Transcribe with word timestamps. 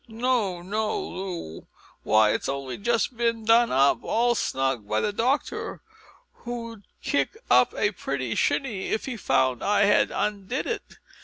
"No, 0.07 0.63
no, 0.63 0.99
Loo; 0.99 1.67
why, 2.01 2.31
it's 2.31 2.49
only 2.49 2.79
just 2.79 3.15
bin 3.15 3.45
done 3.45 3.71
up 3.71 3.99
all 4.01 4.33
snug 4.33 4.87
by 4.89 4.99
the 4.99 5.13
doctor, 5.13 5.83
who'd 6.37 6.87
kick 7.03 7.37
up 7.51 7.71
a 7.75 7.91
pretty 7.91 8.33
shindy 8.33 8.87
if 8.87 9.05
he 9.05 9.15
found 9.15 9.63
I 9.63 9.83
had 9.85 10.09
undid 10.09 10.65
it. 10.65 10.97